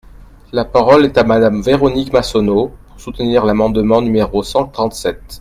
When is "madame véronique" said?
1.23-2.11